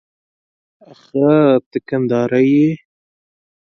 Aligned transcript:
آښه 0.91 1.31
ته 1.69 1.77
کندهاری 1.87 2.45
يې؟ 2.55 2.69